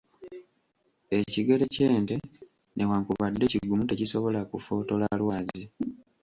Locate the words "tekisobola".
3.85-4.39